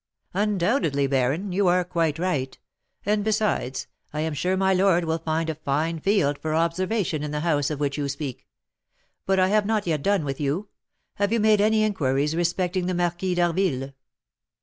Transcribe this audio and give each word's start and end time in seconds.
"Undoubtedly, 0.33 1.05
baron; 1.05 1.51
you 1.51 1.67
are 1.67 1.83
quite 1.83 2.17
right; 2.17 2.57
and, 3.05 3.23
besides, 3.23 3.85
I 4.11 4.21
am 4.21 4.33
sure 4.33 4.57
my 4.57 4.73
lord 4.73 5.05
will 5.05 5.19
find 5.19 5.47
a 5.47 5.53
fine 5.53 5.99
field 5.99 6.39
for 6.39 6.55
observation 6.55 7.21
in 7.21 7.29
the 7.29 7.41
house 7.41 7.69
of 7.69 7.79
which 7.79 7.99
you 7.99 8.09
speak. 8.09 8.47
But 9.27 9.37
I 9.39 9.49
have 9.49 9.67
not 9.67 9.85
yet 9.85 10.01
done 10.01 10.25
with 10.25 10.39
you. 10.39 10.69
Have 11.17 11.31
you 11.31 11.39
made 11.39 11.61
any 11.61 11.83
inquiries 11.83 12.35
respecting 12.35 12.87
the 12.87 12.95
Marquis 12.95 13.35
d'Harville?" 13.35 13.93